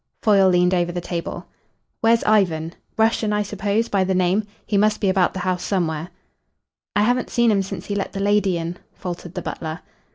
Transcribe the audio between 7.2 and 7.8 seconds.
seen him